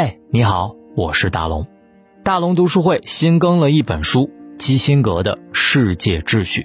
[0.00, 1.66] 嘿，你好，我是大龙。
[2.22, 6.62] 大龙读书会新更了一本书——基辛格的《世界秩序》。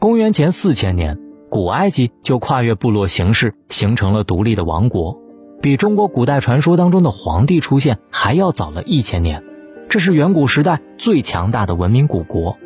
[0.00, 1.16] 公元前四千年，
[1.48, 5.16] 古埃及就跨越部落形式，形成了独立的王国，
[5.62, 9.44] 比中国古代传说当中的皇帝出现还要早了一千年。
[9.88, 12.58] 这是远古时代最强大的文明古国。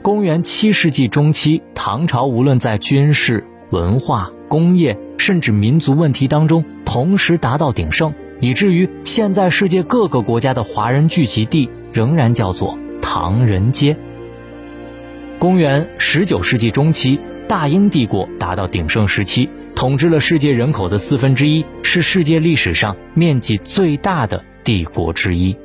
[0.00, 8.14] 公元七世纪中期，唐朝无论在军事、文化、工业，甚至民族问题当中，同时达到鼎盛。
[8.40, 13.96] 以至于现在世界各个国家的华人聚集地仍然叫做唐人街。
[15.38, 25.56] 公元十九世纪中期，大英帝国达到鼎盛时期，统治了世界人口的四分之一，是世界历史上面积最大的帝国之一。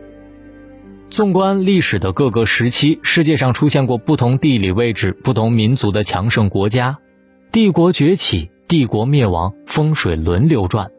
[1.10, 7.00] 纵观历史的各个时期，世界上出现过不同地理位置、不同民族的强盛国家，
[7.52, 10.92] 帝国崛起，帝国灭亡，风水轮流转。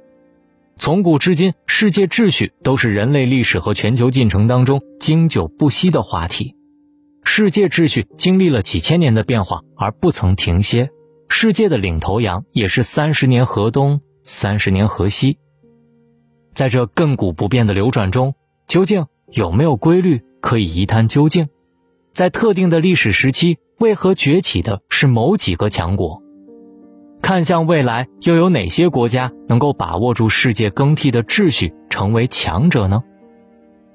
[0.80, 6.56] 从古至今，世界秩序都是人类历史和全球进程当中经久不息的话题。
[7.22, 10.88] 世界秩序经历了几千年的变化而不曾停歇，
[11.28, 15.36] 世界的领头羊也是三十年河东，三十年河西。
[16.54, 18.34] 在这亘古不变的流转中，
[18.66, 21.48] 究竟有没有规律可以一探究竟？
[22.14, 26.22] 在特定的历史时期，为何崛起的是某几个强国？
[27.30, 33.04] 看向未来，又有哪些国家能够把握住世界更替的秩序，成为强者呢？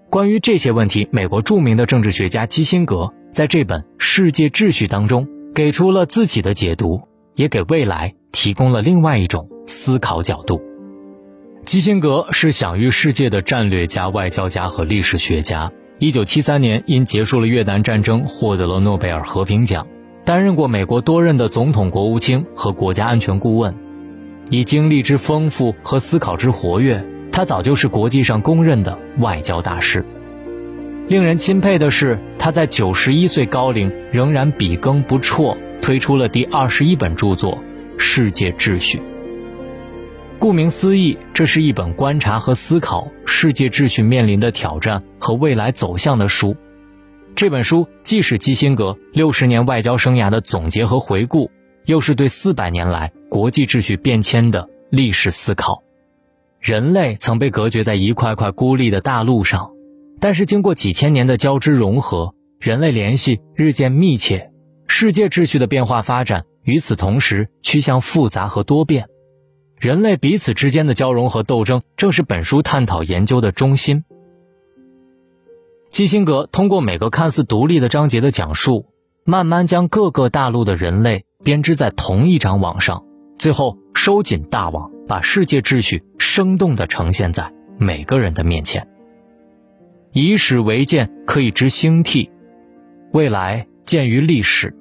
[0.10, 7.02] 关于这些问题，美国著名的政治学家基辛格在这本《世界秩序》当中给出了自己的解读，
[7.36, 10.62] 也给未来提供了另外一种思考角度。
[11.66, 15.74] 基辛格是享誉世界的战略家、外交家和历史学家。
[16.00, 19.86] 一九七三年，因结束了越南战争，获得了诺贝尔和平奖。
[20.26, 23.76] 担任过美国多任的总统、国务卿和国家安全顾问，
[24.50, 30.04] 以经历之丰富和思考之活跃，他早就是国际上公认的外交大师。
[31.08, 37.52] 令人钦佩的是，他在九十一岁高龄仍然笔耕不辍，推出了第二十一本著作
[38.00, 38.98] 《世界秩序》。
[40.40, 46.56] 顾名思义，这是一本观察和思考世界秩序面临的挑战和未来走向的书。
[47.36, 51.52] 这本书既是基辛格六十年外交生涯的总结和回顾，
[51.84, 55.84] 又是对四百年来国际秩序变迁的历史思考。
[56.62, 59.72] 人类曾被隔绝在一块块孤立的大陆上，
[60.22, 64.52] 但是经过几千年的交织融合，人类联系日渐密切，
[64.88, 69.08] 世界秩序的变化发展与此同时趋向复杂和多变。
[69.78, 74.06] 人类彼此之间的交融和斗争，正是本书探讨研究的中心。
[75.96, 78.88] 基辛格通过每个看似独立的章节的讲述，
[79.24, 83.06] 慢慢将各个大陆的人类编织在同一张网上，
[83.38, 88.90] 最后收紧大网，把世界秩序生动地呈现在每个人的面前。
[90.12, 92.30] 以史为鉴，可以知兴替；
[93.14, 94.76] 未来鉴于历史。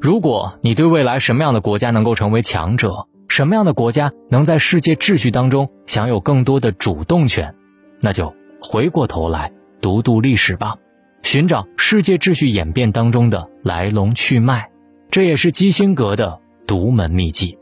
[0.00, 7.56] 如果你对未来什么样的国家能够成为强者，什么样的国家能在世界秩序当中享有更多的主动权，
[8.00, 8.32] 那就
[8.62, 9.50] 回过头来。
[9.80, 10.76] 读读历史吧，
[11.22, 14.68] 寻找世界秩序演变当中的来龙去脉，
[15.10, 17.58] 这也是基辛格的独门秘籍。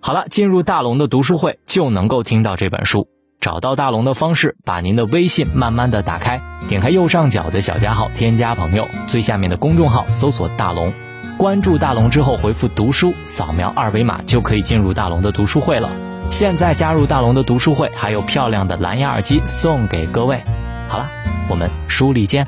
[0.00, 3.08] 好了，进入大龙的读书会就能够听到这本书。
[3.40, 10.92] 找到大龙的方式，把您的微信慢慢的打开，点开右上角的小加号，添加朋友，最下面的公众号搜索大龙，
[11.38, 15.90] 关注大龙之后回复读书，扫描二维码就可以进入大龙的读书会了。
[16.30, 20.42] 现在加入大龙的读书会，还有漂亮的蓝牙耳机送给各位。
[20.90, 21.08] 好了，
[21.48, 22.44] 我们书里见。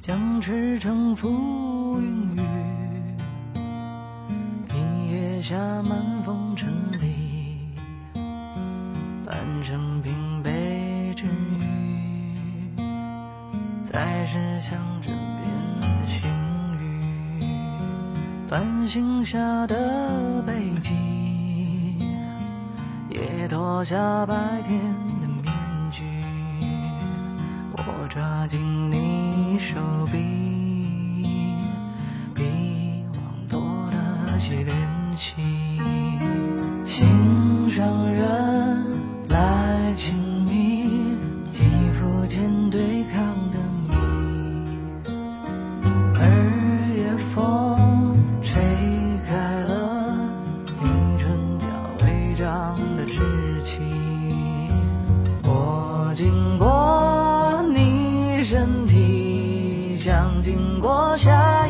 [0.00, 2.40] 将赤诚浮云雨，
[4.74, 6.68] 一夜下满风尘
[7.00, 7.68] 里，
[9.24, 12.80] 半生平悲之余，
[13.84, 15.48] 再是想枕边
[15.80, 16.28] 的星
[16.80, 16.84] 语，
[18.50, 19.38] 繁星下
[19.68, 20.92] 的北极，
[23.10, 24.34] 也脱下白
[24.66, 24.92] 天。
[27.88, 29.76] 我抓紧你手
[30.10, 30.18] 臂，
[32.34, 32.42] 比
[33.14, 33.60] 往多
[33.92, 34.76] 了些联
[35.16, 35.34] 系。
[36.84, 38.84] 心上人
[39.28, 41.16] 来亲密，
[41.48, 41.62] 肌
[41.92, 43.22] 肤间对抗
[43.52, 43.94] 的谜。
[46.18, 46.28] 二
[46.92, 48.60] 月风吹
[49.28, 50.18] 开了
[50.82, 50.88] 你
[51.18, 51.66] 唇角
[52.04, 53.80] 微张的稚气，
[61.16, 61.65] 下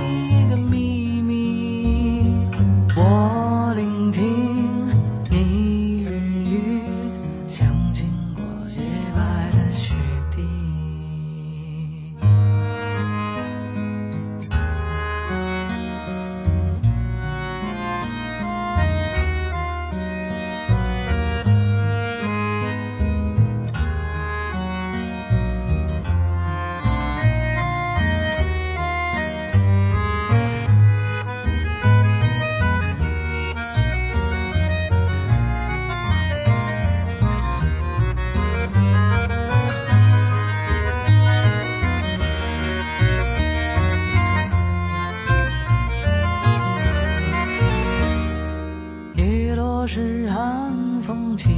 [49.87, 51.49] 是寒风起，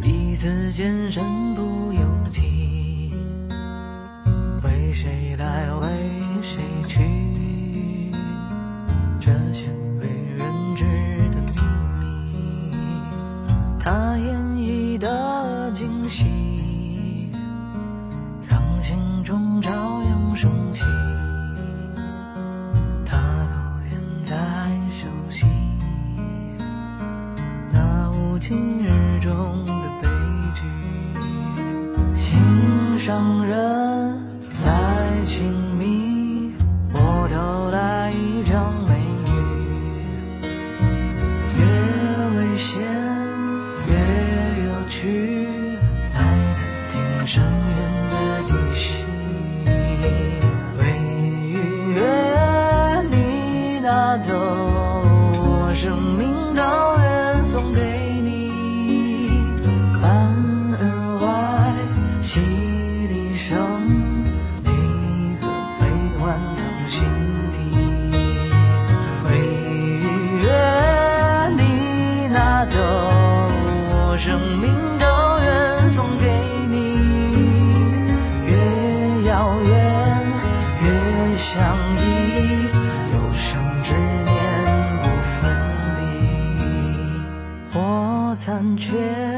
[0.00, 1.24] 彼此间身
[1.56, 2.00] 不由
[2.30, 3.12] 己，
[4.62, 5.88] 为谁来为
[6.40, 8.12] 谁去？
[9.18, 9.68] 这鲜
[28.46, 28.88] 今日
[29.20, 30.08] 中的悲
[30.54, 30.60] 剧，
[32.14, 33.56] 心上人
[34.66, 34.68] 来
[35.26, 36.52] 亲密，
[36.92, 39.32] 我偷来一张美女，
[41.58, 41.64] 越
[42.36, 42.84] 危险
[43.88, 43.92] 越
[44.66, 45.00] 有趣，
[46.12, 46.60] 来探
[46.92, 46.92] 听
[47.26, 47.74] 深渊
[48.10, 48.14] 的
[48.46, 48.84] 底细。
[50.76, 50.82] 为
[51.94, 51.96] 愿
[53.06, 54.28] 你拿走
[66.24, 67.04] 悲欢藏心
[67.52, 67.56] 底。
[69.24, 69.28] 为
[70.40, 70.46] 愿
[71.58, 74.64] 你拿走我生命
[74.98, 76.24] 高原，送给
[76.70, 76.74] 你。
[78.46, 78.52] 越
[79.28, 79.72] 遥远
[80.80, 80.86] 越
[81.36, 81.52] 相
[81.98, 82.02] 依，
[83.12, 83.92] 有生之
[84.24, 84.32] 年
[85.02, 85.38] 不分
[86.00, 86.02] 离。
[87.74, 89.33] 我残缺